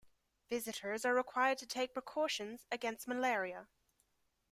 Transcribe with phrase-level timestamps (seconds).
[0.49, 3.67] Visitors are required to take precautions against malaria.